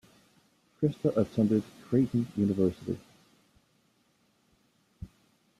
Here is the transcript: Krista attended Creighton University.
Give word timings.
Krista 0.81 1.15
attended 1.15 1.61
Creighton 1.87 2.25
University. 2.35 2.97